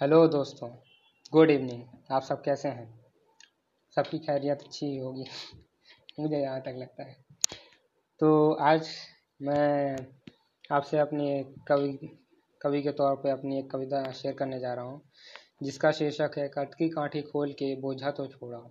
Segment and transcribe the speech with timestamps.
[0.00, 0.68] Hello दोस्तों,
[1.32, 3.00] good evening. आप सब कैसे हैं?
[3.96, 5.24] सबकी खैरियत अच्छी होगी।
[6.20, 7.16] मुझे यहाँ तक लगता है।
[8.20, 8.88] तो आज
[9.42, 9.96] मैं
[10.72, 11.98] आपसे अपनी कवि
[12.62, 15.02] कवि के तौर पे अपनी एक कविता शेयर करने जा रहा हूँ,
[15.62, 18.70] जिसका शीर्षक है, कटकी कांठी खोल के बोझा तो छोड़ा।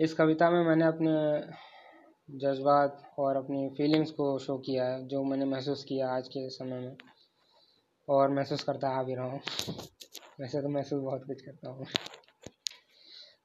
[0.00, 1.40] इस कविता में मैंने अपने
[2.38, 6.78] जज्बात और अपनी फीलिंग्स को शो किया है, जो मैंने महसूस किया आज के समय
[6.80, 6.96] में।
[8.08, 9.40] और महसूस करता आ भी रहा हूँ।
[10.40, 11.86] वैसे तो महसूस बहुत कुछ करता हूँ।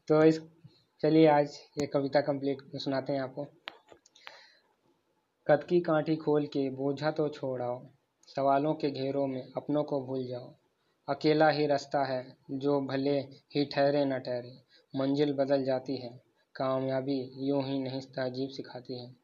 [0.08, 0.42] तो इस,
[1.02, 3.46] चलिए आज ये कविता कंप्लीट सुनाते हैं आपको।
[5.48, 7.82] कद की कांठी खोल के बोझा तो छोड़ाओ
[8.28, 10.54] सवालों के घेरों में अपनों को भूल जाओ।
[11.08, 13.20] अकेला ही रास्ता है, जो भले
[13.56, 14.54] ही ठहरे न ठहरे,
[14.94, 16.10] मंजिल बदल जाती है,
[16.56, 19.16] कामयाबी यूँ ही नहीं तहजीब सिखाती है।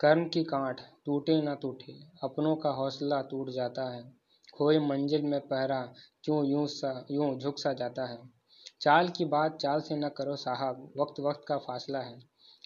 [0.00, 4.02] कर्म की कांठ टूटे ना टूटे, अपनों का हौसला टूट जाता है
[4.58, 5.80] खोई मंजिल में पहरा
[6.24, 8.18] क्यों यूँ सा, यूँ झुक सा जाता है।
[8.80, 12.18] चाल की बात चाल से न करो साहब वक्त वक्त का फासला है।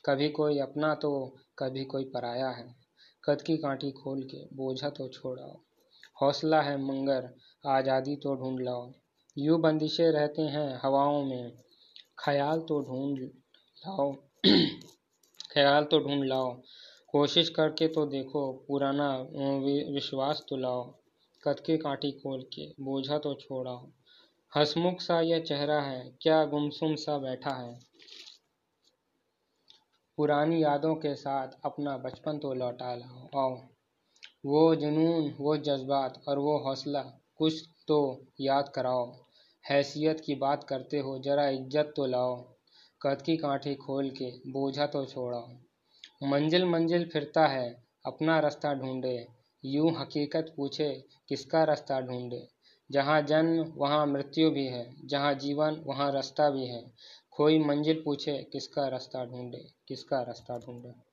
[0.07, 1.11] कभी कोई अपना तो
[1.59, 2.65] कभी कोई पराया है।
[3.25, 5.61] कद की कांटी खोल के बोझा तो छोड़ाओ
[6.23, 7.29] हौसला है मंगर,
[7.67, 8.91] आज़ादी तो ढूंढ लाओ।
[9.37, 11.53] यूँ बंदिशें रहते हैं हवाओं में,
[12.19, 14.13] ख्याल तो ढूंढ लाओ।
[15.53, 16.53] ख्याल तो ढूंढ लाओ।
[17.09, 19.09] कोशिश करके तो देखो, पुराना
[19.95, 20.83] विश्वास तो लाओ।
[21.45, 23.93] कद के कांटी खोल के, बोझा तो छोड़ा हो।
[24.57, 27.81] हसमुख सा यह चेहरा है, क्या गुमसुम सा बैठा है?
[30.17, 33.57] पुरानी यादों के साथ अपना बचपन तो लौटा लाओ आओ।
[34.47, 37.03] वो जुनून, वो जज्बात और वो हौसला,
[37.37, 39.13] कुछ तो याद कराओ।
[39.65, 42.37] हैसियत की बात करते हो, जरा इज़्ज़त तो लाओ।
[43.03, 49.42] कद की कांठी खोल के, बोझा तो छोड़ाओ मंजिल मंजिल फिरता है, अपना रास्ता ढूंढे।
[49.65, 52.49] यूँ हकीकत पूछे, किसका रास्ता ढूंढे?
[52.91, 56.93] जहाँ जन्म, वहाँ मृत्यु भी है, जहाँ जीवन, वहाँ रास्ता भी है।
[57.31, 61.12] कोई मंजिल पूछे, किसका रास्ता ढूंढे, किसका रास्ता ढूंढे?